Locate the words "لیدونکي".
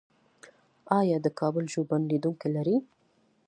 2.11-2.47